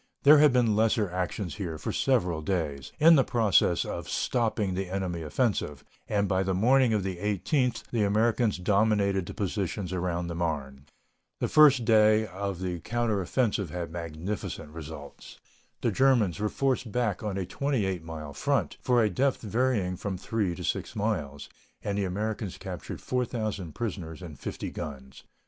[0.23, 4.89] There had been lesser actions here for several days, in the process of stopping the
[4.89, 10.25] enemy offensive, and by the morning of the 18th the Americans dominated the positions around
[10.25, 10.87] the Marne.
[11.39, 15.37] The first day of the counter offensive had magnificent results.
[15.81, 20.17] The Germans were forced back on a 28 mile front, for a depth varying from
[20.17, 21.47] 3 to 6 miles,
[21.83, 25.25] and the Americans captured 4,000 prisoners and 50 guns.